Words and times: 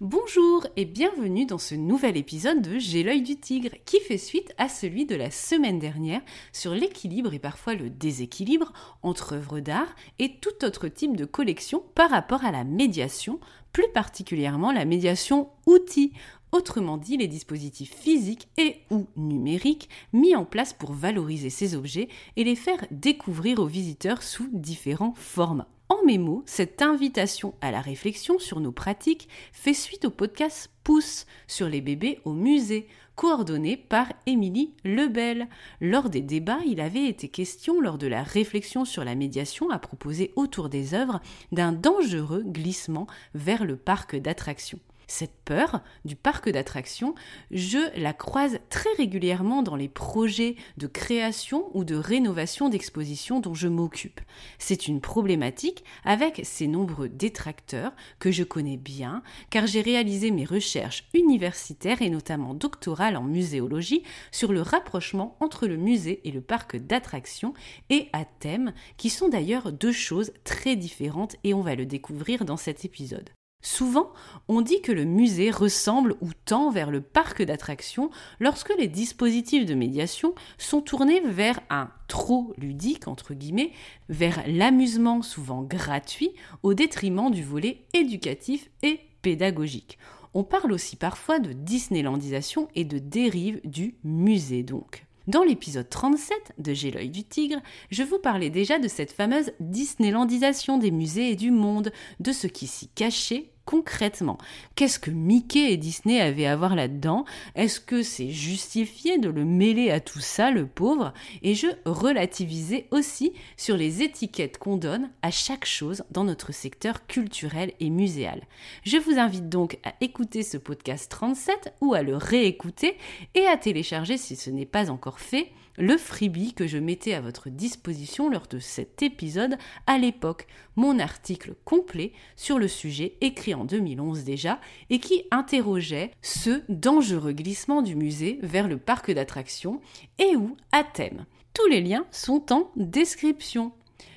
Bonjour 0.00 0.66
et 0.76 0.86
bienvenue 0.86 1.46
dans 1.46 1.56
ce 1.56 1.76
nouvel 1.76 2.16
épisode 2.16 2.60
de 2.60 2.80
J'ai 2.80 3.04
l'œil 3.04 3.22
du 3.22 3.36
tigre 3.36 3.76
qui 3.84 4.00
fait 4.00 4.18
suite 4.18 4.52
à 4.58 4.68
celui 4.68 5.06
de 5.06 5.14
la 5.14 5.30
semaine 5.30 5.78
dernière 5.78 6.20
sur 6.52 6.74
l'équilibre 6.74 7.32
et 7.32 7.38
parfois 7.38 7.74
le 7.74 7.90
déséquilibre 7.90 8.72
entre 9.02 9.34
œuvres 9.34 9.60
d'art 9.60 9.94
et 10.18 10.40
tout 10.40 10.64
autre 10.64 10.88
type 10.88 11.16
de 11.16 11.24
collection 11.24 11.84
par 11.94 12.10
rapport 12.10 12.44
à 12.44 12.50
la 12.50 12.64
médiation, 12.64 13.38
plus 13.72 13.86
particulièrement 13.94 14.72
la 14.72 14.84
médiation 14.84 15.50
outil, 15.64 16.12
autrement 16.50 16.96
dit 16.96 17.16
les 17.16 17.28
dispositifs 17.28 17.94
physiques 17.94 18.48
et 18.58 18.80
ou 18.90 19.06
numériques 19.14 19.88
mis 20.12 20.34
en 20.34 20.44
place 20.44 20.72
pour 20.72 20.92
valoriser 20.92 21.50
ces 21.50 21.76
objets 21.76 22.08
et 22.34 22.42
les 22.42 22.56
faire 22.56 22.84
découvrir 22.90 23.60
aux 23.60 23.66
visiteurs 23.66 24.24
sous 24.24 24.48
différents 24.52 25.14
formats. 25.14 25.68
En 25.90 26.02
mes 26.06 26.16
mots, 26.16 26.42
cette 26.46 26.80
invitation 26.80 27.54
à 27.60 27.70
la 27.70 27.82
réflexion 27.82 28.38
sur 28.38 28.60
nos 28.60 28.72
pratiques 28.72 29.28
fait 29.52 29.74
suite 29.74 30.06
au 30.06 30.10
podcast 30.10 30.70
Pouce 30.82 31.26
sur 31.46 31.68
les 31.68 31.82
bébés 31.82 32.20
au 32.24 32.32
musée, 32.32 32.88
coordonné 33.16 33.76
par 33.76 34.06
Émilie 34.26 34.72
Lebel. 34.84 35.46
Lors 35.82 36.08
des 36.08 36.22
débats, 36.22 36.60
il 36.66 36.80
avait 36.80 37.06
été 37.06 37.28
question, 37.28 37.82
lors 37.82 37.98
de 37.98 38.06
la 38.06 38.22
réflexion 38.22 38.86
sur 38.86 39.04
la 39.04 39.14
médiation 39.14 39.68
à 39.68 39.78
proposer 39.78 40.32
autour 40.36 40.70
des 40.70 40.94
œuvres, 40.94 41.20
d'un 41.52 41.72
dangereux 41.72 42.44
glissement 42.46 43.06
vers 43.34 43.64
le 43.64 43.76
parc 43.76 44.16
d'attractions. 44.16 44.80
Cette 45.06 45.34
peur 45.44 45.82
du 46.04 46.16
parc 46.16 46.48
d'attractions, 46.48 47.14
je 47.50 47.78
la 48.00 48.12
croise 48.12 48.58
très 48.70 48.92
régulièrement 48.96 49.62
dans 49.62 49.76
les 49.76 49.88
projets 49.88 50.56
de 50.76 50.86
création 50.86 51.70
ou 51.74 51.84
de 51.84 51.94
rénovation 51.94 52.68
d'expositions 52.68 53.40
dont 53.40 53.54
je 53.54 53.68
m'occupe. 53.68 54.20
C'est 54.58 54.88
une 54.88 55.00
problématique 55.00 55.84
avec 56.04 56.40
ces 56.44 56.66
nombreux 56.66 57.08
détracteurs 57.08 57.92
que 58.18 58.30
je 58.30 58.44
connais 58.44 58.76
bien 58.76 59.22
car 59.50 59.66
j'ai 59.66 59.82
réalisé 59.82 60.30
mes 60.30 60.44
recherches 60.44 61.04
universitaires 61.14 62.02
et 62.02 62.10
notamment 62.10 62.54
doctorales 62.54 63.16
en 63.16 63.24
muséologie 63.24 64.02
sur 64.30 64.52
le 64.52 64.62
rapprochement 64.62 65.36
entre 65.40 65.66
le 65.66 65.76
musée 65.76 66.20
et 66.24 66.30
le 66.30 66.40
parc 66.40 66.76
d'attractions 66.76 67.54
et 67.90 68.08
à 68.12 68.24
thème 68.24 68.72
qui 68.96 69.10
sont 69.10 69.28
d'ailleurs 69.28 69.72
deux 69.72 69.92
choses 69.92 70.32
très 70.44 70.76
différentes 70.76 71.36
et 71.44 71.54
on 71.54 71.60
va 71.60 71.74
le 71.74 71.86
découvrir 71.86 72.44
dans 72.44 72.56
cet 72.56 72.84
épisode. 72.84 73.30
Souvent, 73.66 74.12
on 74.46 74.60
dit 74.60 74.82
que 74.82 74.92
le 74.92 75.06
musée 75.06 75.50
ressemble 75.50 76.16
ou 76.20 76.28
tend 76.44 76.70
vers 76.70 76.90
le 76.90 77.00
parc 77.00 77.42
d'attractions 77.42 78.10
lorsque 78.38 78.74
les 78.78 78.88
dispositifs 78.88 79.64
de 79.64 79.72
médiation 79.72 80.34
sont 80.58 80.82
tournés 80.82 81.22
vers 81.22 81.60
un 81.70 81.88
trop 82.06 82.52
ludique, 82.58 83.08
entre 83.08 83.32
guillemets, 83.32 83.72
vers 84.10 84.44
l'amusement 84.46 85.22
souvent 85.22 85.62
gratuit 85.62 86.32
au 86.62 86.74
détriment 86.74 87.30
du 87.30 87.42
volet 87.42 87.86
éducatif 87.94 88.68
et 88.82 89.00
pédagogique. 89.22 89.98
On 90.34 90.44
parle 90.44 90.70
aussi 90.70 90.96
parfois 90.96 91.38
de 91.38 91.54
Disneylandisation 91.54 92.68
et 92.74 92.84
de 92.84 92.98
dérive 92.98 93.62
du 93.64 93.94
musée 94.04 94.62
donc. 94.62 95.06
Dans 95.26 95.42
l'épisode 95.42 95.88
37 95.88 96.52
de 96.58 96.74
J'ai 96.74 96.90
du 97.08 97.24
tigre, 97.24 97.62
je 97.90 98.02
vous 98.02 98.18
parlais 98.18 98.50
déjà 98.50 98.78
de 98.78 98.88
cette 98.88 99.12
fameuse 99.12 99.52
Disneylandisation 99.58 100.76
des 100.76 100.90
musées 100.90 101.30
et 101.30 101.36
du 101.36 101.50
monde, 101.50 101.92
de 102.20 102.30
ce 102.30 102.46
qui 102.46 102.66
s'y 102.66 102.88
cachait 102.88 103.53
concrètement 103.64 104.38
Qu'est-ce 104.74 104.98
que 104.98 105.10
Mickey 105.10 105.72
et 105.72 105.76
Disney 105.76 106.20
avaient 106.20 106.46
à 106.46 106.56
voir 106.56 106.74
là-dedans? 106.74 107.24
Est-ce 107.54 107.80
que 107.80 108.02
c'est 108.02 108.30
justifié 108.30 109.18
de 109.18 109.28
le 109.28 109.44
mêler 109.44 109.90
à 109.90 110.00
tout 110.00 110.20
ça, 110.20 110.50
le 110.50 110.66
pauvre? 110.66 111.12
Et 111.42 111.54
je 111.54 111.68
relativisais 111.84 112.86
aussi 112.90 113.32
sur 113.56 113.76
les 113.76 114.02
étiquettes 114.02 114.58
qu'on 114.58 114.76
donne 114.76 115.10
à 115.22 115.30
chaque 115.30 115.64
chose 115.64 116.04
dans 116.10 116.24
notre 116.24 116.52
secteur 116.52 117.06
culturel 117.06 117.72
et 117.80 117.90
muséal. 117.90 118.42
Je 118.84 118.96
vous 118.96 119.18
invite 119.18 119.48
donc 119.48 119.78
à 119.84 119.94
écouter 120.00 120.42
ce 120.42 120.56
podcast 120.56 121.10
37 121.10 121.74
ou 121.80 121.94
à 121.94 122.02
le 122.02 122.16
réécouter 122.16 122.96
et 123.34 123.46
à 123.46 123.56
télécharger 123.56 124.16
si 124.16 124.36
ce 124.36 124.50
n'est 124.50 124.66
pas 124.66 124.90
encore 124.90 125.20
fait 125.20 125.50
le 125.76 125.96
freebie 125.96 126.54
que 126.54 126.66
je 126.66 126.78
mettais 126.78 127.14
à 127.14 127.20
votre 127.20 127.50
disposition 127.50 128.30
lors 128.30 128.46
de 128.46 128.58
cet 128.58 129.02
épisode 129.02 129.56
à 129.86 129.98
l'époque, 129.98 130.46
mon 130.76 130.98
article 130.98 131.54
complet 131.64 132.12
sur 132.36 132.58
le 132.58 132.68
sujet 132.68 133.16
écrit 133.20 133.54
en 133.54 133.64
2011 133.64 134.24
déjà 134.24 134.60
et 134.90 134.98
qui 134.98 135.24
interrogeait 135.30 136.12
ce 136.22 136.62
dangereux 136.68 137.32
glissement 137.32 137.82
du 137.82 137.96
musée 137.96 138.38
vers 138.42 138.68
le 138.68 138.78
parc 138.78 139.10
d'attractions 139.10 139.80
et 140.18 140.36
où 140.36 140.56
à 140.72 140.84
thème. 140.84 141.26
Tous 141.54 141.66
les 141.68 141.80
liens 141.80 142.06
sont 142.10 142.52
en 142.52 142.70
description. 142.76 143.72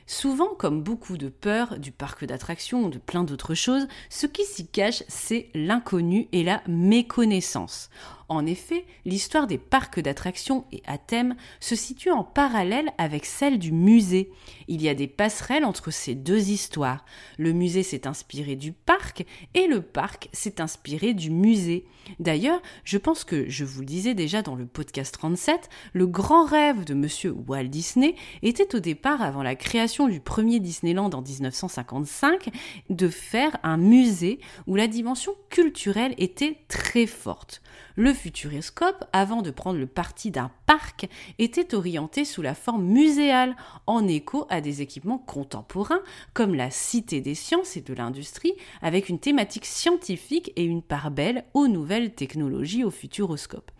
Souvent, 0.09 0.56
comme 0.56 0.81
beaucoup 0.81 1.18
de 1.18 1.27
peurs 1.27 1.80
du 1.80 1.92
parc 1.92 2.24
d'attractions 2.24 2.86
ou 2.86 2.89
de 2.89 2.98
plein 2.98 3.25
d'autres 3.25 3.56
choses, 3.56 3.88
ce 4.09 4.25
qui 4.25 4.45
s'y 4.45 4.65
cache, 4.65 5.04
c'est 5.09 5.50
l'inconnu 5.54 6.30
et 6.31 6.44
la 6.44 6.63
méconnaissance. 6.68 7.89
En 8.29 8.45
effet, 8.45 8.85
l'histoire 9.06 9.47
des 9.47 9.57
parcs 9.57 10.01
d'attractions 10.01 10.65
et 10.74 10.83
à 10.85 10.97
thème 10.97 11.35
se 11.62 11.75
situe 11.75 12.12
en 12.12 12.25
parallèle 12.25 12.91
avec 12.97 13.25
celle 13.25 13.57
du 13.57 13.71
musée. 13.71 14.31
Il 14.68 14.81
y 14.81 14.89
a 14.89 14.94
des 14.94 15.07
passerelles 15.07 15.63
entre 15.63 15.91
ces 15.91 16.13
deux 16.13 16.50
histoires. 16.50 17.06
Le 17.38 17.53
musée 17.53 17.83
s'est 17.83 18.06
inspiré 18.06 18.57
du 18.57 18.74
parc 18.74 19.25
et 19.53 19.68
le 19.68 19.81
parc 19.81 20.27
s'est 20.33 20.59
inspiré 20.59 21.13
du 21.13 21.31
musée. 21.31 21.85
D'ailleurs, 22.19 22.62
je 22.83 22.97
pense 22.97 23.24
que 23.24 23.50
je 23.50 23.63
vous 23.63 23.79
le 23.79 23.85
disais 23.85 24.13
déjà 24.13 24.41
dans 24.41 24.56
le 24.56 24.65
podcast 24.65 25.13
37, 25.13 25.69
le 25.94 26.07
grand 26.07 26.45
rêve 26.45 26.83
de 26.83 26.94
monsieur 26.94 27.33
Walt 27.47 27.65
Disney 27.65 28.15
était 28.41 28.75
au 28.75 28.80
départ, 28.80 29.21
avant 29.21 29.44
la 29.44 29.56
création 29.56 30.09
du 30.09 30.19
premier 30.19 30.59
Disneyland 30.59 31.09
en 31.12 31.21
1955, 31.21 32.50
de 32.89 33.07
faire 33.07 33.57
un 33.63 33.77
musée 33.77 34.39
où 34.68 34.75
la 34.75 34.88
dimension 34.88 35.33
culturelle 35.50 36.13
était 36.18 36.57
très 36.68 37.06
forte. 37.06 37.62
Le 37.99 38.13
futuroscope, 38.13 39.05
avant 39.11 39.41
de 39.41 39.49
prendre 39.49 39.79
le 39.79 39.88
parti 39.88 40.29
d'un 40.29 40.51
parc, 40.67 41.09
était 41.39 41.73
orienté 41.73 42.25
sous 42.25 42.44
la 42.44 42.53
forme 42.53 42.85
muséale, 42.85 43.55
en 43.88 44.07
écho 44.07 44.45
à 44.51 44.61
des 44.61 44.83
équipements 44.83 45.17
contemporains 45.17 46.03
comme 46.35 46.53
la 46.53 46.69
Cité 46.69 47.21
des 47.21 47.33
sciences 47.33 47.75
et 47.75 47.81
de 47.81 47.95
l'industrie, 47.95 48.53
avec 48.83 49.09
une 49.09 49.17
thématique 49.17 49.65
scientifique 49.65 50.53
et 50.55 50.63
une 50.63 50.83
part 50.83 51.09
belle 51.09 51.45
aux 51.55 51.67
nouvelles 51.67 52.13
technologies 52.13 52.83
au 52.83 52.91
futuroscope. 52.91 53.71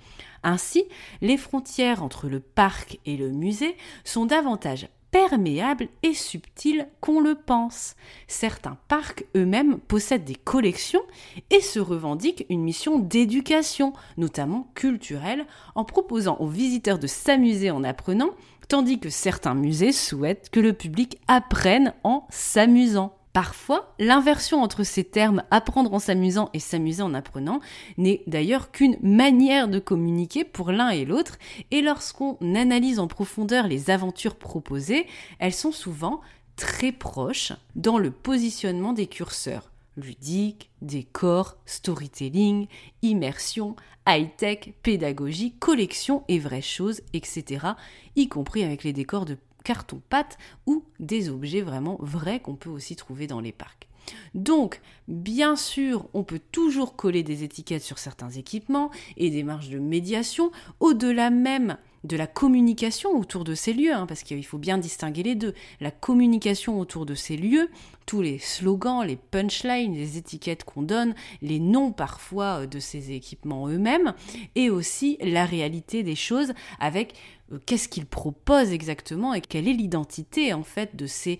Ainsi, 0.42 0.86
les 1.22 1.38
frontières 1.38 2.02
entre 2.02 2.28
le 2.28 2.40
parc 2.40 3.00
et 3.06 3.18
le 3.18 3.30
musée 3.30 3.78
sont 4.04 4.26
davantage 4.26 4.88
perméable 5.18 5.88
et 6.04 6.14
subtil 6.14 6.88
qu'on 7.02 7.20
le 7.20 7.34
pense. 7.34 7.96
Certains 8.28 8.78
parcs 8.88 9.26
eux-mêmes 9.36 9.80
possèdent 9.80 10.26
des 10.26 10.36
collections 10.36 11.02
et 11.50 11.60
se 11.60 11.80
revendiquent 11.80 12.46
une 12.50 12.62
mission 12.62 13.00
d'éducation, 13.00 13.94
notamment 14.18 14.70
culturelle, 14.76 15.48
en 15.74 15.86
proposant 15.86 16.38
aux 16.38 16.48
visiteurs 16.48 17.00
de 17.00 17.08
s'amuser 17.08 17.72
en 17.72 17.84
apprenant, 17.84 18.30
tandis 18.68 19.00
que 19.00 19.10
certains 19.10 19.56
musées 19.56 19.92
souhaitent 19.92 20.52
que 20.52 20.60
le 20.60 20.74
public 20.74 21.18
apprenne 21.28 21.96
en 22.04 22.28
s'amusant. 22.30 23.17
Parfois, 23.38 23.94
l'inversion 24.00 24.64
entre 24.64 24.82
ces 24.82 25.04
termes 25.04 25.44
apprendre 25.52 25.94
en 25.94 26.00
s'amusant 26.00 26.50
et 26.56 26.60
s'amuser 26.60 27.04
en 27.04 27.14
apprenant 27.14 27.60
n'est 28.00 28.24
d'ailleurs 28.26 28.72
qu'une 28.72 28.98
manière 29.04 29.68
de 29.68 29.78
communiquer 29.78 30.44
pour 30.44 30.72
l'un 30.72 30.90
et 30.90 31.06
l'autre, 31.06 31.38
et 31.70 31.84
lorsqu'on 31.84 32.40
analyse 32.56 32.98
en 32.98 33.06
profondeur 33.06 33.68
les 33.68 33.92
aventures 33.92 34.38
proposées, 34.38 35.06
elles 35.38 35.54
sont 35.54 35.72
souvent 35.72 36.20
très 36.56 36.92
proches 36.92 37.54
dans 37.76 38.00
le 38.00 38.10
positionnement 38.10 38.92
des 38.92 39.06
curseurs 39.06 39.70
ludique, 39.98 40.70
décor, 40.82 41.58
storytelling, 41.66 42.68
immersion, 43.02 43.76
high-tech, 44.08 44.74
pédagogie, 44.84 45.54
collection 45.60 46.24
et 46.28 46.40
vraies 46.40 46.62
choses, 46.62 47.02
etc., 47.14 47.68
y 48.16 48.30
compris 48.30 48.64
avec 48.64 48.84
les 48.84 48.94
décors 48.94 49.26
de 49.26 49.38
carton-pâte 49.68 50.38
ou 50.66 50.86
des 51.02 51.28
objets 51.30 51.60
vraiment 51.60 51.98
vrais 52.00 52.40
qu'on 52.40 52.56
peut 52.56 52.70
aussi 52.70 52.96
trouver 52.96 53.28
dans 53.28 53.42
les 53.42 53.52
parcs. 53.52 53.90
Donc, 54.34 54.80
bien 55.10 55.58
sûr, 55.58 56.08
on 56.14 56.24
peut 56.24 56.40
toujours 56.54 56.96
coller 56.96 57.22
des 57.22 57.44
étiquettes 57.44 57.84
sur 57.84 58.00
certains 58.00 58.30
équipements 58.30 58.92
et 59.18 59.30
des 59.30 59.44
marges 59.44 59.70
de 59.70 59.80
médiation, 59.80 60.52
au-delà 60.80 61.32
même 61.32 61.78
de 62.04 62.18
la 62.18 62.28
communication 62.28 63.12
autour 63.18 63.44
de 63.44 63.56
ces 63.56 63.74
lieux, 63.74 63.94
hein, 63.94 64.06
parce 64.06 64.24
qu'il 64.24 64.46
faut 64.46 64.58
bien 64.58 64.78
distinguer 64.78 65.24
les 65.24 65.36
deux. 65.36 65.54
La 65.80 65.92
communication 65.92 66.80
autour 66.80 67.06
de 67.06 67.16
ces 67.16 67.38
lieux, 67.38 67.70
tous 68.06 68.22
les 68.22 68.40
slogans, 68.40 69.06
les 69.06 69.18
punchlines, 69.18 69.94
les 69.94 70.18
étiquettes 70.18 70.64
qu'on 70.64 70.82
donne, 70.82 71.14
les 71.42 71.60
noms 71.60 71.92
parfois 71.92 72.62
euh, 72.62 72.66
de 72.66 72.80
ces 72.80 73.12
équipements 73.12 73.68
eux-mêmes, 73.68 74.14
et 74.56 74.70
aussi 74.70 75.18
la 75.22 75.46
réalité 75.46 76.04
des 76.04 76.16
choses 76.16 76.54
avec 76.80 77.14
euh, 77.52 77.60
qu'est-ce 77.66 77.88
qu'ils 77.88 78.06
proposent 78.06 78.72
exactement 78.72 79.34
et 79.34 79.42
quelle 79.42 79.68
est 79.68 79.74
l'identité 79.74 80.54
en 80.54 80.64
fait 80.64 80.96
de 80.96 81.06
ces, 81.06 81.40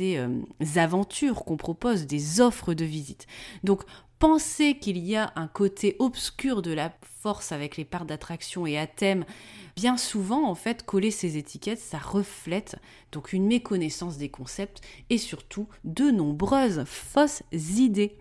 euh, 0.00 0.42
aventures 0.76 1.44
qu'on 1.44 1.56
propose, 1.56 2.06
des 2.06 2.40
offres 2.40 2.74
de 2.74 2.84
visite. 2.84 3.26
Donc 3.64 3.82
penser 4.18 4.78
qu'il 4.78 4.98
y 4.98 5.16
a 5.16 5.32
un 5.36 5.48
côté 5.48 5.96
obscur 5.98 6.62
de 6.62 6.72
la 6.72 6.92
force 7.02 7.52
avec 7.52 7.76
les 7.76 7.84
parts 7.84 8.04
d'attraction 8.04 8.66
et 8.66 8.78
à 8.78 8.86
thème, 8.86 9.24
bien 9.76 9.96
souvent 9.96 10.48
en 10.48 10.54
fait 10.54 10.84
coller 10.84 11.10
ces 11.10 11.36
étiquettes, 11.36 11.78
ça 11.78 11.98
reflète 11.98 12.76
donc 13.12 13.32
une 13.32 13.46
méconnaissance 13.46 14.18
des 14.18 14.28
concepts 14.28 14.80
et 15.10 15.18
surtout 15.18 15.68
de 15.84 16.10
nombreuses 16.10 16.84
fausses 16.84 17.42
idées. 17.52 18.18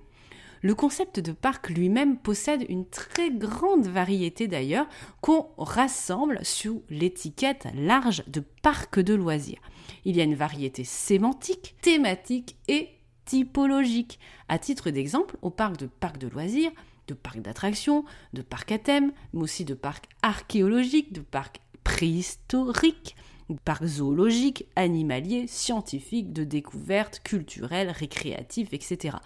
Le 0.61 0.75
concept 0.75 1.19
de 1.19 1.33
parc 1.33 1.69
lui-même 1.69 2.17
possède 2.17 2.65
une 2.69 2.87
très 2.87 3.29
grande 3.29 3.85
variété 3.85 4.47
d'ailleurs 4.47 4.87
qu'on 5.19 5.49
rassemble 5.57 6.39
sous 6.43 6.83
l'étiquette 6.89 7.67
large 7.75 8.23
de 8.27 8.41
parc 8.61 9.01
de 9.01 9.13
loisirs. 9.13 9.61
Il 10.05 10.15
y 10.15 10.21
a 10.21 10.23
une 10.23 10.35
variété 10.35 10.85
sémantique, 10.85 11.75
thématique 11.81 12.55
et 12.69 12.87
typologique. 13.25 14.19
À 14.49 14.59
titre 14.59 14.89
d'exemple, 14.89 15.37
au 15.41 15.49
parc 15.49 15.77
de 15.77 15.87
parcs 15.87 16.17
de 16.17 16.27
loisirs, 16.27 16.71
de 17.07 17.13
parcs 17.13 17.41
d'attractions, 17.41 18.05
de 18.33 18.41
parcs 18.41 18.71
à 18.71 18.77
thème, 18.77 19.11
mais 19.33 19.43
aussi 19.43 19.65
de 19.65 19.73
parcs 19.73 20.05
archéologiques, 20.21 21.13
de 21.13 21.21
parcs 21.21 21.61
préhistoriques, 21.83 23.15
parcs 23.65 23.85
zoologiques, 23.85 24.65
animaliers, 24.75 25.47
scientifiques, 25.47 26.33
de 26.33 26.43
découvertes 26.43 27.21
culturelles, 27.23 27.89
récréatifs, 27.89 28.73
etc. 28.73 29.17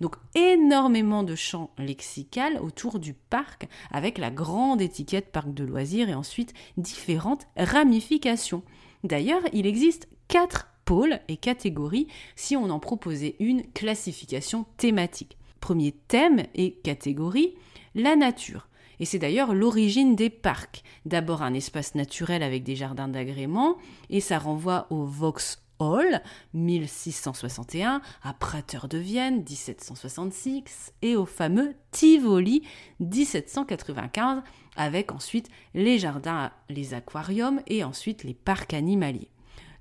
Donc 0.00 0.16
énormément 0.34 1.22
de 1.22 1.34
champs 1.34 1.70
lexicales 1.78 2.58
autour 2.60 2.98
du 2.98 3.14
parc 3.14 3.68
avec 3.90 4.18
la 4.18 4.30
grande 4.30 4.80
étiquette 4.80 5.32
parc 5.32 5.52
de 5.52 5.64
loisirs 5.64 6.08
et 6.08 6.14
ensuite 6.14 6.54
différentes 6.76 7.46
ramifications. 7.56 8.62
D'ailleurs, 9.04 9.42
il 9.52 9.66
existe 9.66 10.08
quatre 10.28 10.68
pôles 10.86 11.20
et 11.28 11.36
catégories 11.36 12.06
si 12.36 12.56
on 12.56 12.70
en 12.70 12.78
proposait 12.78 13.36
une 13.38 13.70
classification 13.72 14.64
thématique. 14.78 15.36
Premier 15.60 15.92
thème 15.92 16.44
et 16.54 16.72
catégorie, 16.72 17.54
la 17.94 18.16
nature. 18.16 18.68
Et 19.00 19.04
c'est 19.04 19.18
d'ailleurs 19.18 19.52
l'origine 19.52 20.16
des 20.16 20.30
parcs. 20.30 20.82
D'abord 21.04 21.42
un 21.42 21.52
espace 21.52 21.94
naturel 21.94 22.42
avec 22.42 22.62
des 22.62 22.76
jardins 22.76 23.08
d'agrément, 23.08 23.76
et 24.08 24.20
ça 24.20 24.38
renvoie 24.38 24.86
au 24.88 25.04
Vauxhall 25.04 26.22
1661, 26.54 28.00
à 28.22 28.32
Prater 28.32 28.88
de 28.88 28.96
Vienne 28.96 29.38
1766 29.38 30.94
et 31.02 31.16
au 31.16 31.26
fameux 31.26 31.74
Tivoli 31.90 32.62
1795 33.00 34.42
avec 34.76 35.12
ensuite 35.12 35.48
les 35.74 35.98
jardins, 35.98 36.52
les 36.68 36.94
aquariums 36.94 37.60
et 37.66 37.82
ensuite 37.84 38.24
les 38.24 38.34
parcs 38.34 38.72
animaliers. 38.72 39.30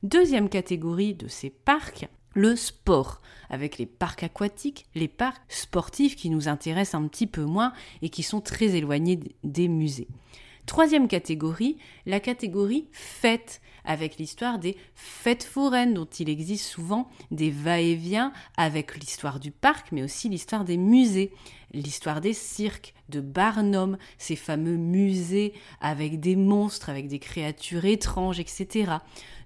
Deuxième 0.05 0.49
catégorie 0.49 1.15
de 1.15 1.27
ces 1.27 1.49
parcs, 1.49 2.07
le 2.35 2.55
sport, 2.55 3.23
avec 3.49 3.79
les 3.79 3.87
parcs 3.87 4.21
aquatiques, 4.21 4.85
les 4.93 5.07
parcs 5.07 5.41
sportifs 5.49 6.15
qui 6.15 6.29
nous 6.29 6.47
intéressent 6.47 7.01
un 7.01 7.07
petit 7.07 7.25
peu 7.25 7.43
moins 7.43 7.73
et 8.03 8.09
qui 8.09 8.21
sont 8.21 8.39
très 8.39 8.75
éloignés 8.75 9.19
des 9.43 9.67
musées. 9.67 10.07
Troisième 10.67 11.07
catégorie, 11.07 11.79
la 12.05 12.19
catégorie 12.19 12.87
fêtes, 12.91 13.61
avec 13.85 14.17
l'histoire 14.17 14.59
des 14.59 14.77
fêtes 14.93 15.43
foraines, 15.43 15.93
dont 15.93 16.05
il 16.05 16.29
existe 16.29 16.65
souvent 16.65 17.09
des 17.31 17.51
va-et-vient 17.51 18.31
avec 18.57 18.95
l'histoire 18.97 19.39
du 19.39 19.51
parc, 19.51 19.91
mais 19.91 20.03
aussi 20.03 20.29
l'histoire 20.29 20.63
des 20.63 20.77
musées, 20.77 21.31
l'histoire 21.73 22.21
des 22.21 22.33
cirques, 22.33 22.93
de 23.09 23.21
Barnum, 23.21 23.97
ces 24.17 24.35
fameux 24.35 24.77
musées 24.77 25.53
avec 25.79 26.19
des 26.19 26.35
monstres, 26.35 26.89
avec 26.89 27.07
des 27.07 27.19
créatures 27.19 27.85
étranges, 27.85 28.39
etc. 28.39 28.93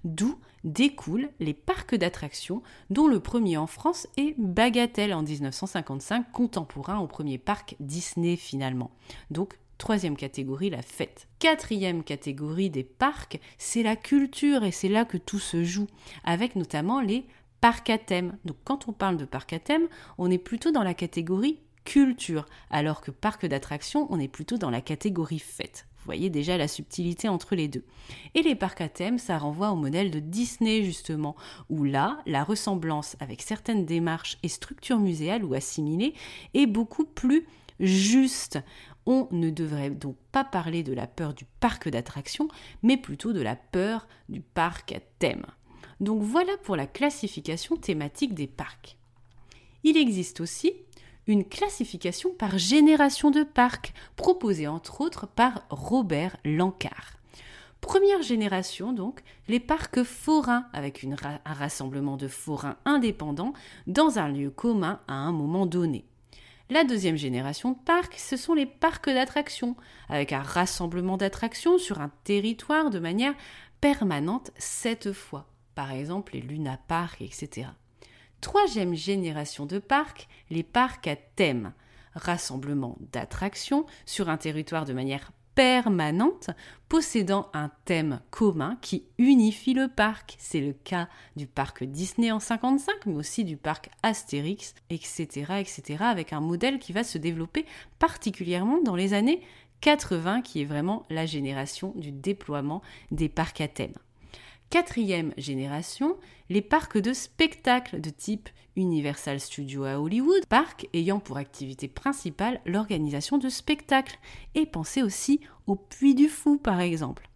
D'où 0.04 0.40
découlent 0.64 1.30
les 1.40 1.54
parcs 1.54 1.96
d'attractions, 1.96 2.62
dont 2.90 3.08
le 3.08 3.20
premier 3.20 3.58
en 3.58 3.68
France 3.68 4.08
est 4.18 4.36
Bagatelle 4.38 5.14
en 5.14 5.24
1955, 5.24 6.32
contemporain 6.32 7.00
au 7.00 7.08
premier 7.08 7.38
parc 7.38 7.76
Disney 7.80 8.36
finalement. 8.36 8.92
Donc 9.32 9.58
Troisième 9.80 10.18
catégorie, 10.18 10.70
la 10.70 10.82
fête. 10.82 11.30
Quatrième 11.40 12.04
catégorie 12.04 12.70
des 12.70 12.84
parcs, 12.84 13.40
c'est 13.58 13.82
la 13.82 13.96
culture 13.96 14.66
et 14.66 14.72
c'est 14.72 14.90
là 14.90 15.06
que 15.06 15.18
tout 15.18 15.40
se 15.40 15.64
joue, 15.64 15.88
avec 16.26 16.58
notamment 16.58 17.00
les 17.00 17.26
parcs 17.62 17.90
à 17.90 17.98
thème. 17.98 18.38
Donc 18.44 18.58
quand 18.66 18.90
on 18.90 18.92
parle 18.92 19.16
de 19.16 19.24
parcs 19.24 19.54
à 19.54 19.60
thème, 19.60 19.88
on 20.18 20.30
est 20.30 20.38
plutôt 20.38 20.72
dans 20.72 20.84
la 20.84 20.94
catégorie 20.94 21.62
culture, 21.86 22.46
alors 22.70 23.00
que 23.00 23.10
parc 23.10 23.46
d'attractions, 23.46 24.06
on 24.10 24.20
est 24.20 24.28
plutôt 24.28 24.58
dans 24.58 24.70
la 24.70 24.82
catégorie 24.82 25.40
fête. 25.40 25.88
Vous 25.96 26.06
voyez 26.06 26.30
déjà 26.30 26.58
la 26.58 26.68
subtilité 26.68 27.30
entre 27.30 27.56
les 27.56 27.70
deux. 27.70 27.86
Et 28.36 28.42
les 28.42 28.56
parcs 28.56 28.82
à 28.82 28.90
thème, 28.90 29.18
ça 29.18 29.38
renvoie 29.38 29.72
au 29.72 29.76
modèle 29.76 30.12
de 30.12 30.20
Disney 30.20 30.84
justement, 30.84 31.38
où 31.70 31.86
là, 31.86 32.20
la 32.26 32.44
ressemblance 32.44 33.16
avec 33.22 33.42
certaines 33.42 33.86
démarches 33.86 34.40
et 34.44 34.50
structures 34.50 35.00
muséales 35.00 35.46
ou 35.46 35.54
assimilées 35.54 36.16
est 36.54 36.68
beaucoup 36.68 37.06
plus 37.06 37.48
juste. 37.80 38.60
On 39.06 39.28
ne 39.32 39.50
devrait 39.50 39.90
donc 39.90 40.18
pas 40.32 40.44
parler 40.44 40.84
de 40.84 40.94
la 40.94 41.08
peur 41.08 41.34
du 41.34 41.46
parc 41.60 41.90
d'attractions, 41.90 42.48
mais 42.84 42.98
plutôt 42.98 43.34
de 43.34 43.42
la 43.42 43.56
peur 43.56 44.08
du 44.28 44.42
parc 44.42 44.92
à 44.92 45.00
thème. 45.20 45.46
Donc 46.00 46.22
voilà 46.22 46.56
pour 46.64 46.76
la 46.76 46.88
classification 46.88 47.76
thématique 47.76 48.34
des 48.34 48.48
parcs. 48.48 48.98
Il 49.84 49.98
existe 49.98 50.42
aussi 50.42 50.74
une 51.28 51.46
classification 51.46 52.32
par 52.34 52.58
génération 52.58 53.32
de 53.32 53.44
parcs, 53.44 53.94
proposée 54.16 54.68
entre 54.68 55.02
autres 55.02 55.28
par 55.28 55.66
Robert 55.70 56.38
Lancard. 56.44 57.20
Première 57.82 58.22
génération, 58.22 58.92
donc, 58.94 59.22
les 59.48 59.60
parcs 59.60 60.04
forains, 60.04 60.66
avec 60.74 61.06
un 61.06 61.54
rassemblement 61.54 62.18
de 62.18 62.28
forains 62.28 62.78
indépendants 62.84 63.54
dans 63.88 64.20
un 64.20 64.28
lieu 64.28 64.50
commun 64.50 65.00
à 65.08 65.14
un 65.14 65.32
moment 65.32 65.66
donné. 65.66 66.09
La 66.72 66.84
deuxième 66.84 67.16
génération 67.16 67.72
de 67.72 67.80
parcs, 67.84 68.20
ce 68.20 68.38
sont 68.38 68.54
les 68.54 68.68
parcs 68.68 69.10
d'attractions, 69.10 69.76
avec 70.08 70.34
un 70.34 70.44
rassemblement 70.44 71.18
d'attractions 71.18 71.80
sur 71.80 72.00
un 72.00 72.12
territoire 72.24 72.92
de 72.92 73.00
manière 73.00 73.34
permanente 73.82 74.52
cette 74.56 75.12
fois. 75.12 75.48
Par 75.74 75.92
exemple, 75.92 76.34
les 76.34 76.42
Luna 76.42 76.78
Parks, 76.88 77.22
etc. 77.22 77.70
Troisième 78.40 78.94
génération 78.94 79.66
de 79.66 79.80
parcs, 79.80 80.28
les 80.52 80.62
parcs 80.62 81.08
à 81.08 81.16
thème. 81.16 81.74
Rassemblement 82.14 83.00
d'attractions 83.12 83.88
sur 84.06 84.30
un 84.30 84.38
territoire 84.38 84.86
de 84.86 84.94
manière 84.94 85.32
permanente, 85.60 86.52
possédant 86.88 87.50
un 87.54 87.70
thème 87.84 88.22
commun 88.30 88.78
qui 88.80 89.04
unifie 89.18 89.74
le 89.74 89.90
parc. 89.90 90.38
C'est 90.40 90.62
le 90.62 90.72
cas 90.72 91.10
du 91.36 91.48
parc 91.48 91.84
Disney 91.84 92.32
en 92.32 92.40
55, 92.40 93.06
mais 93.08 93.16
aussi 93.16 93.44
du 93.44 93.58
parc 93.58 93.90
Astérix, 94.02 94.74
etc., 94.90 95.28
etc., 95.60 95.98
avec 96.00 96.32
un 96.32 96.40
modèle 96.40 96.80
qui 96.80 96.94
va 96.94 97.04
se 97.04 97.18
développer 97.18 97.66
particulièrement 98.00 98.82
dans 98.82 98.96
les 98.96 99.14
années 99.14 99.42
80, 99.82 100.44
qui 100.44 100.62
est 100.62 100.66
vraiment 100.66 101.06
la 101.10 101.26
génération 101.26 101.92
du 101.98 102.14
déploiement 102.14 102.82
des 103.12 103.28
parcs 103.28 103.60
à 103.60 103.68
thème. 103.68 103.96
Quatrième 104.70 105.34
génération, 105.36 106.16
les 106.52 106.62
parcs 106.62 107.00
de 107.00 107.12
spectacle 107.12 108.00
de 108.00 108.12
type 108.12 108.50
Universal 108.76 109.40
Studios 109.40 109.84
à 109.84 110.00
Hollywood, 110.00 110.46
parc 110.46 110.88
ayant 110.94 111.20
pour 111.20 111.38
activité 111.38 111.88
principale 111.88 112.62
l'organisation 112.68 113.40
de 113.40 113.50
spectacles, 113.50 114.20
et 114.54 114.68
pensez 114.68 115.02
aussi 115.02 115.42
au 115.66 115.76
Puy 115.76 116.14
du 116.14 116.28
Fou 116.28 116.58
par 116.58 116.82
exemple. 116.82 117.28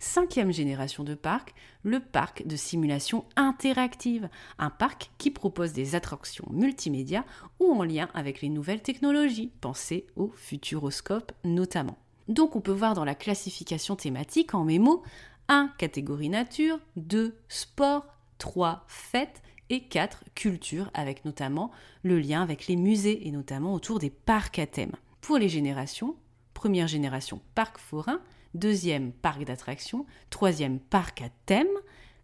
Cinquième 0.00 0.52
génération 0.52 1.04
de 1.04 1.14
parcs, 1.14 1.54
le 1.84 2.00
parc 2.00 2.44
de 2.44 2.56
simulation 2.56 3.24
interactive, 3.36 4.28
un 4.58 4.70
parc 4.70 5.12
qui 5.16 5.30
propose 5.30 5.72
des 5.72 5.94
attractions 5.94 6.48
multimédia 6.50 7.24
ou 7.60 7.70
en 7.70 7.84
lien 7.84 8.08
avec 8.14 8.40
les 8.40 8.48
nouvelles 8.48 8.82
technologies, 8.82 9.52
pensez 9.60 10.08
au 10.16 10.32
Futuroscope 10.34 11.30
notamment. 11.44 11.98
Donc 12.30 12.54
on 12.54 12.60
peut 12.60 12.70
voir 12.70 12.94
dans 12.94 13.04
la 13.04 13.16
classification 13.16 13.96
thématique 13.96 14.54
en 14.54 14.62
mémo 14.62 15.02
1. 15.50 15.72
Catégorie 15.78 16.28
nature, 16.28 16.78
2. 16.94 17.36
Sport, 17.48 18.06
3. 18.38 18.84
Fête 18.86 19.42
et 19.68 19.80
4. 19.80 20.22
Culture, 20.36 20.92
avec 20.94 21.24
notamment 21.24 21.72
le 22.04 22.20
lien 22.20 22.40
avec 22.40 22.68
les 22.68 22.76
musées 22.76 23.26
et 23.26 23.32
notamment 23.32 23.74
autour 23.74 23.98
des 23.98 24.10
parcs 24.10 24.60
à 24.60 24.66
thème. 24.68 24.92
Pour 25.20 25.38
les 25.38 25.48
générations, 25.48 26.14
première 26.54 26.86
génération 26.86 27.40
parc 27.56 27.78
forain, 27.78 28.20
deuxième 28.54 29.10
parc 29.10 29.42
d'attractions, 29.42 30.06
troisième 30.30 30.78
parc 30.78 31.20
à 31.20 31.30
thème, 31.46 31.66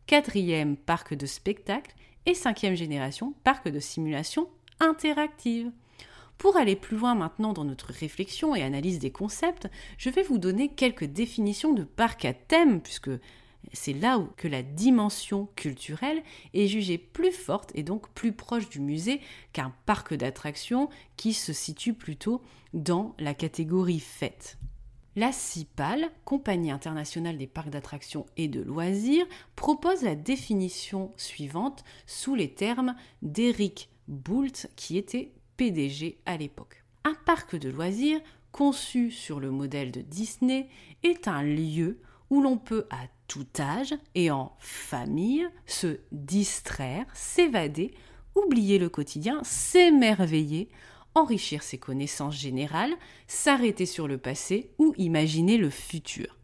quatrième 0.07 0.77
parc 0.77 1.13
de 1.13 1.27
spectacle 1.27 1.97
et 2.27 2.35
cinquième 2.35 2.77
génération 2.77 3.35
parc 3.43 3.69
de 3.69 3.81
simulation 3.81 4.49
interactive. 4.79 5.73
Pour 6.39 6.57
aller 6.57 6.77
plus 6.77 6.97
loin 6.97 7.15
maintenant 7.15 7.53
dans 7.53 7.65
notre 7.65 7.93
réflexion 7.93 8.55
et 8.55 8.63
analyse 8.63 8.99
des 8.99 9.11
concepts, 9.11 9.69
je 9.99 10.11
vais 10.11 10.23
vous 10.23 10.39
donner 10.39 10.69
quelques 10.69 11.05
définitions 11.05 11.73
de 11.73 11.85
parc 11.85 12.25
à 12.25 12.35
thème, 12.35 12.81
puisque 12.81 13.11
c'est 13.73 13.95
là 13.95 14.19
où 14.19 14.29
que 14.37 14.49
la 14.49 14.63
dimension 14.63 15.49
culturelle 15.57 16.23
est 16.55 16.67
jugée 16.67 16.99
plus 16.99 17.33
forte 17.33 17.73
et 17.75 17.83
donc 17.83 18.09
plus 18.11 18.33
proche 18.33 18.69
du 18.69 18.81
musée 18.81 19.21
qu'un 19.53 19.73
parc 19.87 20.15
d'attractions 20.15 20.89
qui 21.17 21.33
se 21.33 21.53
situe 21.53 21.95
plutôt 21.95 22.43
dans 22.75 23.15
la 23.19 23.35
catégorie 23.35 24.01
fête. 24.01 24.59
La 25.17 25.33
CIPAL, 25.33 26.11
Compagnie 26.27 26.71
internationale 26.71 27.39
des 27.39 27.47
parcs 27.47 27.71
d'attractions 27.71 28.27
et 28.37 28.49
de 28.49 28.61
loisirs, 28.61 29.27
propose 29.57 30.03
la 30.03 30.15
définition 30.15 31.13
suivante 31.17 31.85
sous 32.07 32.35
les 32.35 32.53
termes 32.53 32.95
d'Eric 33.23 33.89
Boult, 34.09 34.69
qui 34.77 34.99
était 34.99 35.33
PDG 35.57 36.19
à 36.27 36.37
l'époque. 36.37 36.85
Un 37.05 37.15
parc 37.25 37.57
de 37.57 37.69
loisirs 37.69 38.21
conçu 38.53 39.11
sur 39.11 39.41
le 39.41 39.51
modèle 39.51 39.91
de 39.91 40.01
Disney 40.01 40.69
est 41.03 41.29
un 41.29 41.43
lieu 41.43 41.99
où 42.31 42.41
l'on 42.41 42.59
peut 42.59 42.87
à 42.91 43.07
tout 43.29 43.47
âge 43.59 43.95
et 44.15 44.31
en 44.31 44.57
famille 44.59 45.47
se 45.67 45.99
distraire, 46.13 47.07
s'évader, 47.15 47.95
oublier 48.35 48.79
le 48.79 48.89
quotidien, 48.89 49.41
s'émerveiller, 49.45 50.69
enrichir 51.15 51.63
ses 51.63 51.79
connaissances 51.79 52.37
générales, 52.37 52.95
s'arrêter 53.27 53.87
sur 53.87 54.09
le 54.09 54.19
passé 54.19 54.71
ou 54.79 54.95
imaginer 54.99 55.57
le 55.57 55.71
futur. 55.71 56.37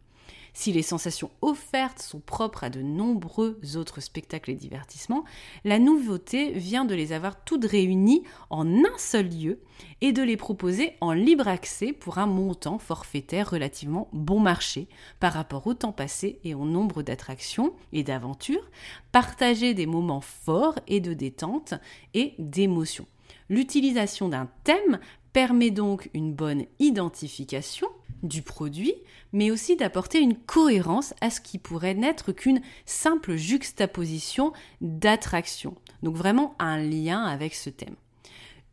Si 0.55 0.71
les 0.73 0.83
sensations 0.83 1.31
offertes 1.41 2.01
sont 2.01 2.21
propres 2.21 2.65
à 2.65 2.71
de 2.71 2.83
nombreux 2.83 3.59
autres 3.77 4.01
spectacles 4.01 4.51
et 4.51 4.55
divertissements, 4.55 5.25
la 5.65 5.79
nouveauté 5.79 6.53
vient 6.53 6.85
de 6.85 6.95
les 6.95 7.13
avoir 7.13 7.43
toutes 7.43 7.65
réunies 7.65 8.23
en 8.51 8.67
un 8.69 8.99
seul 8.99 9.29
lieu 9.29 9.61
et 10.03 10.13
de 10.13 10.23
les 10.23 10.37
proposer 10.37 10.93
en 11.01 11.13
libre 11.13 11.49
accès 11.49 11.93
pour 11.93 12.19
un 12.19 12.27
montant 12.27 12.79
forfaitaire 12.79 13.51
relativement 13.51 14.09
bon 14.13 14.41
marché 14.41 14.89
par 15.21 15.33
rapport 15.33 15.67
au 15.67 15.75
temps 15.75 15.93
passé 15.93 16.39
et 16.45 16.55
au 16.55 16.67
nombre 16.67 17.03
d'attractions 17.03 17.73
et 17.93 18.03
d'aventures, 18.03 18.71
partager 19.11 19.73
des 19.73 19.87
moments 19.87 20.21
forts 20.21 20.79
et 20.87 21.01
de 21.01 21.15
détente 21.15 21.75
et 22.13 22.35
d'émotion. 22.39 23.07
L'utilisation 23.49 24.29
d'un 24.29 24.49
thème 24.65 25.01
permet 25.33 25.71
donc 25.71 26.11
une 26.13 26.35
bonne 26.35 26.67
identification 26.79 27.89
du 28.23 28.43
produit, 28.43 28.95
mais 29.33 29.51
aussi 29.51 29.77
d'apporter 29.77 30.21
une 30.21 30.37
cohérence 30.37 31.15
à 31.21 31.31
ce 31.31 31.41
qui 31.41 31.59
pourrait 31.59 31.95
n'être 31.95 32.33
qu'une 32.33 32.61
simple 32.87 33.37
juxtaposition 33.37 34.53
d'attraction. 34.81 35.75
Donc 36.03 36.17
vraiment 36.17 36.55
un 36.59 36.79
lien 36.79 37.25
avec 37.25 37.55
ce 37.55 37.71
thème. 37.71 37.97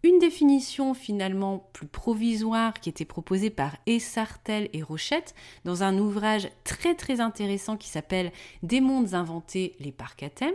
Une 0.01 0.19
définition 0.19 0.93
finalement 0.93 1.69
plus 1.73 1.87
provisoire 1.87 2.73
qui 2.73 2.87
était 2.87 3.03
proposée 3.03 3.49
par 3.49 3.75
Essartel 3.85 4.69
et 4.71 4.81
Rochette 4.81 5.35
dans 5.65 5.83
un 5.83 5.97
ouvrage 5.97 6.47
très 6.63 6.95
très 6.95 7.19
intéressant 7.19 7.75
qui 7.75 7.89
s'appelle 7.89 8.31
Des 8.63 8.79
mondes 8.79 9.13
inventés, 9.13 9.75
les 9.79 9.91
parcs 9.91 10.23
à 10.23 10.29
thème, 10.29 10.53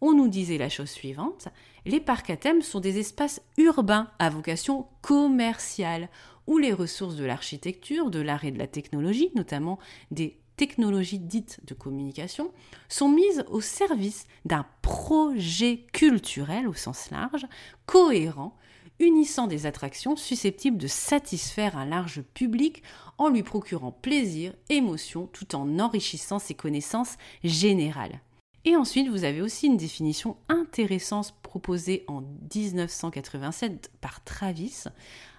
on 0.00 0.12
nous 0.12 0.28
disait 0.28 0.58
la 0.58 0.68
chose 0.68 0.90
suivante, 0.90 1.48
les 1.84 2.00
parcs 2.00 2.30
à 2.30 2.36
thème 2.36 2.62
sont 2.62 2.80
des 2.80 2.98
espaces 2.98 3.42
urbains 3.56 4.08
à 4.18 4.30
vocation 4.30 4.86
commerciale 5.02 6.08
où 6.46 6.58
les 6.58 6.72
ressources 6.72 7.16
de 7.16 7.24
l'architecture, 7.24 8.10
de 8.10 8.20
l'art 8.20 8.44
et 8.44 8.50
de 8.50 8.58
la 8.58 8.66
technologie, 8.66 9.30
notamment 9.34 9.78
des 10.10 10.38
technologies 10.56 11.18
dites 11.18 11.60
de 11.64 11.74
communication, 11.74 12.50
sont 12.88 13.08
mises 13.08 13.44
au 13.48 13.60
service 13.60 14.26
d'un 14.44 14.66
projet 14.82 15.84
culturel 15.92 16.66
au 16.66 16.74
sens 16.74 17.10
large, 17.10 17.46
cohérent, 17.84 18.56
unissant 18.98 19.46
des 19.46 19.66
attractions 19.66 20.16
susceptibles 20.16 20.78
de 20.78 20.86
satisfaire 20.86 21.76
un 21.76 21.84
large 21.84 22.22
public 22.34 22.82
en 23.18 23.28
lui 23.28 23.42
procurant 23.42 23.92
plaisir, 23.92 24.54
émotion, 24.70 25.28
tout 25.32 25.54
en 25.54 25.78
enrichissant 25.78 26.38
ses 26.38 26.54
connaissances 26.54 27.16
générales. 27.44 28.20
Et 28.64 28.74
ensuite, 28.74 29.08
vous 29.08 29.24
avez 29.24 29.42
aussi 29.42 29.66
une 29.66 29.76
définition 29.76 30.36
intéressante 30.48 31.34
proposée 31.42 32.04
en 32.08 32.22
1987 32.52 33.92
par 34.00 34.24
Travis, 34.24 34.84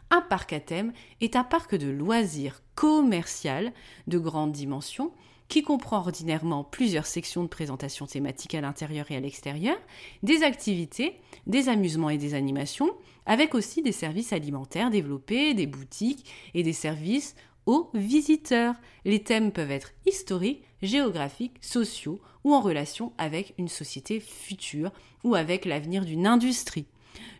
un 0.10 0.22
parc 0.22 0.54
à 0.54 0.60
thème 0.60 0.94
est 1.22 1.36
un 1.36 1.44
parc 1.44 1.76
de 1.76 1.90
loisirs 1.90 2.62
commercial 2.76 3.74
de 4.08 4.18
grande 4.18 4.52
dimension 4.52 5.12
qui 5.48 5.64
comprend 5.64 6.00
ordinairement 6.00 6.64
plusieurs 6.64 7.06
sections 7.06 7.44
de 7.44 7.48
présentation 7.48 8.06
thématiques 8.06 8.56
à 8.56 8.62
l'intérieur 8.62 9.10
et 9.12 9.16
à 9.16 9.20
l'extérieur, 9.20 9.78
des 10.24 10.44
activités, 10.44 11.20
des 11.46 11.70
amusements 11.70 12.10
et 12.10 12.18
des 12.18 12.34
animations, 12.34 12.92
avec 13.26 13.56
aussi 13.56 13.82
des 13.82 13.92
services 13.92 14.34
alimentaires 14.34 14.90
développés, 14.90 15.54
des 15.54 15.68
boutiques 15.68 16.26
et 16.54 16.64
des 16.64 16.74
services 16.74 17.36
aux 17.66 17.90
visiteurs. 17.94 18.76
Les 19.06 19.24
thèmes 19.24 19.52
peuvent 19.52 19.72
être 19.72 19.92
historiques, 20.06 20.64
géographiques, 20.82 21.58
sociaux 21.62 22.20
ou 22.44 22.54
en 22.54 22.62
relation 22.62 23.14
avec 23.18 23.54
une 23.58 23.68
société 23.68 24.20
future 24.20 24.92
ou 25.24 25.36
avec 25.36 25.66
l'avenir 25.66 26.06
d'une 26.06 26.28
industrie. 26.28 26.86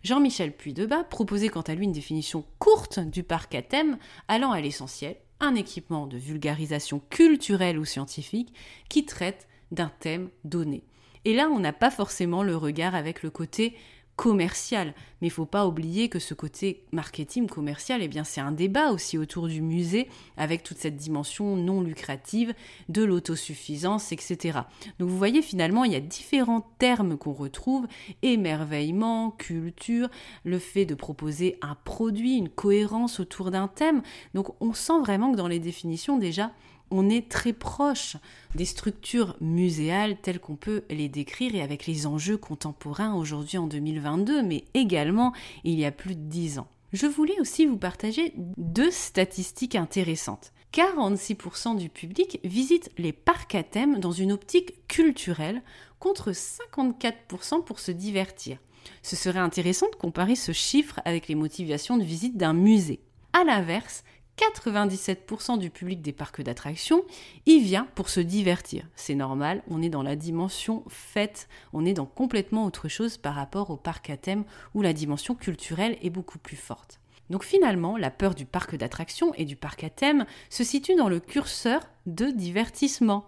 Jean-Michel 0.04 0.56
Puy-Debat 0.56 1.04
proposait 1.04 1.50
quant 1.50 1.62
à 1.62 1.76
lui 1.76 1.86
une 1.86 1.92
définition 1.92 2.46
courte 2.60 3.00
du 3.00 3.24
parc 3.24 3.56
à 3.56 3.62
thème 3.62 3.98
allant 4.28 4.52
à 4.52 4.62
l'essentiel, 4.62 5.18
un 5.40 5.56
équipement 5.56 6.08
de 6.08 6.18
vulgarisation 6.18 7.02
culturelle 7.10 7.78
ou 7.78 7.86
scientifique 7.86 8.54
qui 8.90 9.06
traite 9.06 9.48
d'un 9.72 9.92
thème 10.00 10.30
donné. 10.44 10.84
Et 11.26 11.34
là, 11.34 11.50
on 11.50 11.60
n'a 11.60 11.74
pas 11.74 11.92
forcément 11.92 12.42
le 12.42 12.56
regard 12.56 12.96
avec 12.96 13.22
le 13.22 13.30
côté 13.30 13.76
commercial. 14.18 14.94
Mais 15.22 15.28
il 15.28 15.32
faut 15.32 15.46
pas 15.46 15.66
oublier 15.66 16.10
que 16.10 16.20
ce 16.20 16.34
côté 16.34 16.84
marketing 16.92 17.48
commercial, 17.48 18.02
eh 18.02 18.08
bien, 18.08 18.24
c'est 18.24 18.42
un 18.42 18.52
débat 18.52 18.92
aussi 18.92 19.18
autour 19.18 19.48
du 19.48 19.62
musée 19.62 20.10
avec 20.36 20.64
toute 20.64 20.78
cette 20.78 20.98
dimension 20.98 21.56
non 21.56 21.82
lucrative 21.82 22.54
de 22.90 23.04
l'autosuffisance, 23.04 24.12
etc. 24.12 24.60
Donc 25.00 25.10
vous 25.10 25.18
voyez, 25.18 25.42
finalement, 25.42 25.86
il 25.86 25.94
y 25.94 25.96
a 25.96 26.02
différents 26.02 26.68
termes 26.80 27.18
qu'on 27.18 27.34
retrouve 27.34 27.88
émerveillement, 28.22 29.32
culture, 29.32 30.10
le 30.44 30.60
fait 30.60 30.86
de 30.86 30.96
proposer 30.96 31.58
un 31.62 31.76
produit, 31.76 32.38
une 32.38 32.50
cohérence 32.50 33.20
autour 33.20 33.52
d'un 33.52 33.68
thème. 33.68 34.02
Donc 34.34 34.50
on 34.62 34.74
sent 34.74 35.00
vraiment 35.00 35.32
que 35.32 35.38
dans 35.38 35.48
les 35.48 35.60
définitions, 35.60 36.18
déjà, 36.18 36.52
on 36.92 37.10
est 37.10 37.30
très 37.30 37.54
proche 37.54 38.18
des 38.56 38.66
structures 38.66 39.36
muséales 39.42 40.18
telles 40.22 40.40
qu'on 40.40 40.56
peut 40.56 40.84
les 40.90 41.10
décrire 41.10 41.56
et 41.56 41.62
avec 41.62 41.86
les 41.86 42.08
enjeux 42.08 42.38
contemporains 42.38 43.16
aujourd'hui 43.16 43.58
en 43.58 43.68
2022, 43.68 44.44
mais 44.44 44.66
également 44.74 45.34
il 45.64 45.80
y 45.80 45.86
a 45.86 45.92
plus 45.92 46.16
de 46.16 46.22
dix 46.22 46.60
ans. 46.60 46.68
Je 46.94 47.06
voulais 47.06 47.40
aussi 47.40 47.66
vous 47.66 47.78
partager 47.78 48.34
deux 48.36 48.92
statistiques 48.92 49.76
intéressantes. 49.76 50.54
46% 50.74 51.78
du 51.78 51.90
public 51.90 52.40
visite 52.44 52.92
les 52.98 53.14
parcs 53.14 53.56
à 53.56 53.64
thème 53.64 54.00
dans 54.00 54.12
une 54.12 54.32
optique 54.32 54.88
culturelle 54.88 55.62
contre 56.00 56.32
54% 56.32 57.64
pour 57.64 57.80
se 57.80 57.92
divertir. 57.92 58.58
Ce 59.02 59.16
serait 59.16 59.40
intéressant 59.40 59.90
de 59.90 59.96
comparer 59.96 60.36
ce 60.36 60.52
chiffre 60.52 61.02
avec 61.06 61.28
les 61.28 61.36
motivations 61.36 61.98
de 61.98 62.04
visite 62.04 62.38
d'un 62.38 62.54
musée. 62.54 63.02
A 63.34 63.44
l'inverse, 63.44 64.04
97% 64.38 65.58
du 65.58 65.70
public 65.70 66.02
des 66.02 66.14
parcs 66.14 66.42
d'attractions 66.42 67.04
y 67.46 67.60
vient 67.60 67.88
pour 67.96 68.10
se 68.10 68.20
divertir. 68.20 68.88
C'est 68.96 69.16
normal, 69.16 69.64
on 69.68 69.82
est 69.82 69.90
dans 69.90 70.04
la 70.04 70.16
dimension 70.16 70.84
fête, 70.88 71.48
on 71.74 71.86
est 71.86 71.94
dans 71.94 72.06
complètement 72.06 72.66
autre 72.66 72.88
chose 72.88 73.18
par 73.18 73.36
rapport 73.36 73.72
au 73.72 73.78
parc 73.78 74.10
à 74.10 74.18
thème 74.18 74.44
où 74.74 74.82
la 74.82 74.94
dimension 74.94 75.34
culturelle 75.34 75.98
est 76.02 76.12
beaucoup 76.12 76.38
plus 76.38 76.56
forte. 76.56 77.00
Donc 77.30 77.44
finalement, 77.44 77.98
la 77.98 78.12
peur 78.12 78.36
du 78.36 78.46
parc 78.46 78.76
d'attractions 78.76 79.34
et 79.34 79.46
du 79.46 79.56
parc 79.56 79.84
à 79.84 79.90
thème 79.90 80.26
se 80.50 80.64
situe 80.64 80.96
dans 80.96 81.10
le 81.10 81.20
curseur 81.20 81.82
de 82.06 82.28
divertissement. 82.28 83.26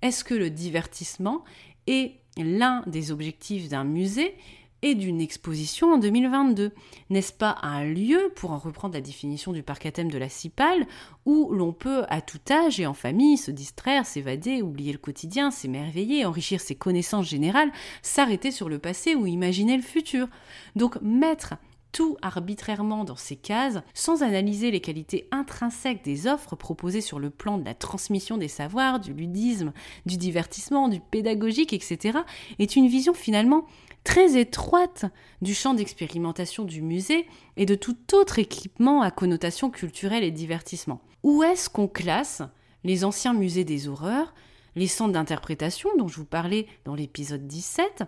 Est-ce 0.00 0.24
que 0.24 0.34
le 0.34 0.48
divertissement 0.48 1.44
est 1.86 2.14
l'un 2.38 2.82
des 2.86 3.10
objectifs 3.10 3.68
d'un 3.68 3.84
musée 3.84 4.34
et 4.82 4.94
d'une 4.94 5.20
exposition 5.20 5.94
en 5.94 5.98
2022. 5.98 6.72
N'est-ce 7.10 7.32
pas 7.32 7.56
un 7.62 7.84
lieu, 7.84 8.32
pour 8.36 8.50
en 8.50 8.58
reprendre 8.58 8.94
la 8.94 9.00
définition 9.00 9.52
du 9.52 9.62
parc 9.62 9.86
à 9.86 9.92
thème 9.92 10.10
de 10.10 10.18
la 10.18 10.28
CIPAL, 10.28 10.86
où 11.24 11.50
l'on 11.52 11.72
peut 11.72 12.04
à 12.08 12.20
tout 12.20 12.40
âge 12.50 12.80
et 12.80 12.86
en 12.86 12.94
famille 12.94 13.38
se 13.38 13.50
distraire, 13.50 14.06
s'évader, 14.06 14.62
oublier 14.62 14.92
le 14.92 14.98
quotidien, 14.98 15.50
s'émerveiller, 15.50 16.24
enrichir 16.26 16.60
ses 16.60 16.74
connaissances 16.74 17.28
générales, 17.28 17.72
s'arrêter 18.02 18.50
sur 18.50 18.68
le 18.68 18.78
passé 18.78 19.14
ou 19.14 19.26
imaginer 19.26 19.76
le 19.76 19.82
futur? 19.82 20.28
Donc 20.76 21.00
mettre 21.00 21.54
tout 21.92 22.16
arbitrairement 22.22 23.04
dans 23.04 23.16
ces 23.16 23.36
cases, 23.36 23.78
sans 23.94 24.22
analyser 24.22 24.70
les 24.70 24.80
qualités 24.80 25.28
intrinsèques 25.30 26.02
des 26.02 26.26
offres 26.26 26.56
proposées 26.56 27.02
sur 27.02 27.18
le 27.18 27.30
plan 27.30 27.58
de 27.58 27.64
la 27.64 27.74
transmission 27.74 28.38
des 28.38 28.48
savoirs, 28.48 28.98
du 28.98 29.12
ludisme, 29.12 29.72
du 30.06 30.16
divertissement, 30.16 30.88
du 30.88 31.00
pédagogique, 31.00 31.74
etc., 31.74 32.20
est 32.58 32.76
une 32.76 32.88
vision 32.88 33.12
finalement 33.12 33.66
très 34.04 34.38
étroite 34.38 35.06
du 35.40 35.54
champ 35.54 35.74
d'expérimentation 35.74 36.64
du 36.64 36.82
musée 36.82 37.26
et 37.56 37.66
de 37.66 37.74
tout 37.74 37.96
autre 38.12 38.38
équipement 38.38 39.02
à 39.02 39.10
connotation 39.10 39.70
culturelle 39.70 40.24
et 40.24 40.30
divertissement. 40.30 41.00
Où 41.22 41.42
est-ce 41.42 41.70
qu'on 41.70 41.88
classe 41.88 42.42
les 42.84 43.04
anciens 43.04 43.34
musées 43.34 43.64
des 43.64 43.88
horreurs, 43.88 44.34
les 44.74 44.88
centres 44.88 45.12
d'interprétation 45.12 45.90
dont 45.96 46.08
je 46.08 46.16
vous 46.16 46.24
parlais 46.24 46.66
dans 46.84 46.94
l'épisode 46.94 47.46
17, 47.46 48.02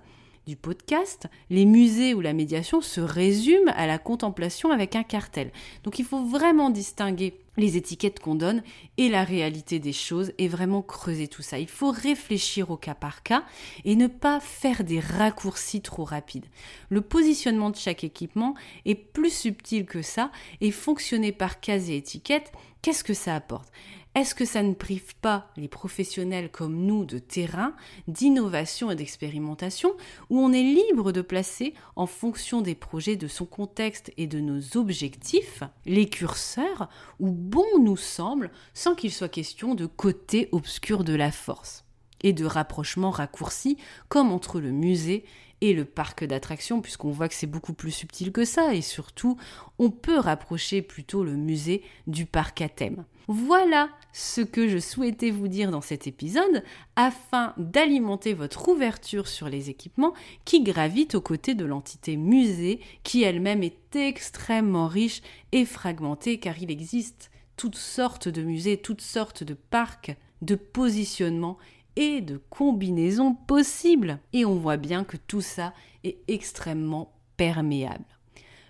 du 0.47 0.57
podcast, 0.57 1.27
les 1.51 1.65
musées 1.65 2.15
où 2.15 2.21
la 2.21 2.33
médiation 2.33 2.81
se 2.81 3.01
résume 3.01 3.73
à 3.75 3.87
la 3.87 3.99
contemplation 3.99 4.71
avec 4.71 4.97
un 4.97 5.03
cartel. 5.03 5.51
Donc 5.83 5.99
il 5.99 6.05
faut 6.05 6.25
vraiment 6.25 6.71
distinguer 6.71 7.41
les 7.57 7.77
étiquettes 7.77 8.21
qu'on 8.21 8.35
donne 8.35 8.63
et 8.97 9.09
la 9.09 9.25
réalité 9.25 9.79
des 9.79 9.93
choses 9.93 10.33
et 10.39 10.49
vraiment 10.49 10.83
creuser 10.83 11.29
tout 11.29 11.43
ça. 11.43 11.59
Il 11.59 11.69
faut 11.69 11.91
réfléchir 11.91 12.71
au 12.71 12.77
cas 12.77 12.95
par 12.95 13.23
cas 13.23 13.45
et 13.85 13.97
ne 13.97 14.07
pas 14.07 14.41
faire 14.41 14.85
des 14.85 15.01
raccourcis 15.01 15.81
trop 15.81 16.05
rapides. 16.05 16.47
Le 16.89 17.01
positionnement 17.01 17.71
de 17.71 17.77
chaque 17.77 18.05
équipement 18.05 18.55
est 18.85 18.95
plus 18.95 19.33
subtil 19.33 19.87
que 19.87 20.03
ça 20.03 20.31
et 20.61 20.71
fonctionner 20.71 21.33
par 21.33 21.61
case 21.61 21.91
et 21.91 21.97
étiquette, 21.97 22.53
qu'est-ce 22.83 23.05
que 23.05 23.15
ça 23.15 23.35
apporte? 23.37 23.71
Est-ce 24.15 24.35
que 24.35 24.45
ça 24.45 24.63
ne 24.63 24.75
prive 24.75 25.17
pas 25.17 25.51
les 25.57 25.67
professionnels 25.67 26.51
comme 26.51 26.77
nous 26.87 27.05
de 27.05 27.19
terrain, 27.19 27.75
d'innovation 28.07 28.91
et 28.91 28.95
d'expérimentation, 28.95 29.93
où 30.31 30.39
on 30.39 30.53
est 30.53 30.63
libre 30.63 31.11
de 31.11 31.21
placer, 31.21 31.75
en 31.97 32.07
fonction 32.07 32.61
des 32.61 32.77
projets, 32.77 33.17
de 33.17 33.27
son 33.27 33.45
contexte 33.45 34.13
et 34.17 34.29
de 34.29 34.39
nos 34.39 34.77
objectifs, 34.77 35.65
les 35.85 36.09
curseurs 36.09 36.89
où 37.19 37.31
bon 37.33 37.67
nous 37.81 37.97
semble, 37.97 38.53
sans 38.73 38.95
qu'il 38.95 39.13
soit 39.13 39.29
question 39.29 39.75
de 39.75 39.87
côté 39.87 40.49
obscur 40.53 41.03
de 41.03 41.15
la 41.15 41.33
force 41.33 41.85
et 42.23 42.33
de 42.33 42.45
rapprochement 42.45 43.11
raccourci, 43.11 43.77
comme 44.09 44.31
entre 44.31 44.61
le 44.61 44.71
musée 44.71 45.25
et 45.61 45.73
le 45.73 45.85
parc 45.85 46.25
d'attractions, 46.25 46.81
puisqu'on 46.81 47.11
voit 47.11 47.29
que 47.29 47.35
c'est 47.35 47.47
beaucoup 47.47 47.75
plus 47.75 47.91
subtil 47.91 48.33
que 48.33 48.45
ça, 48.45 48.75
et 48.75 48.83
surtout, 48.83 49.37
on 49.79 49.91
peut 49.91 50.19
rapprocher 50.19 50.83
plutôt 50.83 51.25
le 51.25 51.37
musée 51.37 51.83
du 52.07 52.27
parc 52.27 52.61
à 52.61 52.69
thème. 52.69 53.05
Voilà 53.27 53.89
ce 54.13 54.43
que 54.43 54.69
je 54.69 54.79
souhaitais 54.79 55.31
vous 55.31 55.49
dire 55.49 55.71
dans 55.71 55.81
cet 55.81 56.07
épisode 56.07 56.63
afin 56.95 57.55
d'alimenter 57.57 58.35
votre 58.35 58.69
ouverture 58.69 59.29
sur 59.29 59.49
les 59.49 59.71
équipements 59.71 60.13
qui 60.45 60.63
gravitent 60.63 61.15
aux 61.15 61.23
côtés 61.23 61.55
de 61.55 61.65
l'entité 61.65 62.17
musée 62.17 62.81
qui 63.03 63.23
elle-même 63.23 63.63
est 63.63 63.97
extrêmement 63.97 64.89
riche 64.89 65.23
et 65.53 65.65
fragmentée 65.65 66.39
car 66.39 66.61
il 66.61 66.71
existe 66.71 67.31
toutes 67.57 67.77
sortes 67.77 68.29
de 68.29 68.43
musées, 68.43 68.77
toutes 68.77 69.01
sortes 69.01 69.43
de 69.43 69.55
parcs, 69.55 70.15
de 70.43 70.55
positionnements 70.55 71.57
et 71.97 72.21
de 72.21 72.41
combinaisons 72.51 73.35
possibles. 73.35 74.19
Et 74.33 74.45
on 74.45 74.57
voit 74.57 74.77
bien 74.77 75.05
que 75.05 75.17
tout 75.17 75.41
ça 75.41 75.73
est 76.03 76.19
extrêmement 76.29 77.15
perméable. 77.37 78.05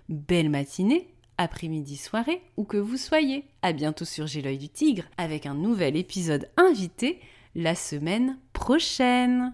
Belle 0.07 0.49
matinée, 0.49 1.14
après-midi, 1.37 1.97
soirée, 1.97 2.41
où 2.57 2.63
que 2.63 2.77
vous 2.77 2.97
soyez. 2.97 3.45
À 3.61 3.73
bientôt 3.73 4.05
sur 4.05 4.27
J'ai 4.27 4.41
du 4.57 4.69
tigre 4.69 5.03
avec 5.17 5.45
un 5.45 5.53
nouvel 5.53 5.95
épisode 5.95 6.49
invité 6.57 7.19
la 7.55 7.75
semaine 7.75 8.37
prochaine. 8.53 9.53